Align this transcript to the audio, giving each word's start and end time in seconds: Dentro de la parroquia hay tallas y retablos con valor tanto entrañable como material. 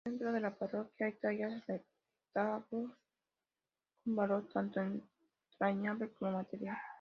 Dentro 0.03 0.31
de 0.31 0.39
la 0.39 0.55
parroquia 0.55 1.05
hay 1.05 1.11
tallas 1.19 1.53
y 1.69 1.73
retablos 1.73 2.65
con 4.03 4.15
valor 4.15 4.47
tanto 4.51 4.81
entrañable 4.81 6.09
como 6.13 6.31
material. 6.31 6.75